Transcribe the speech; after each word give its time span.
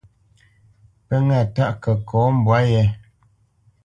Pə́ 1.05 1.17
ŋâ 1.27 1.39
tâʼ 1.55 1.71
kəkɔ 1.83 2.19
mbwǎ 2.37 2.57
yé. 2.71 2.83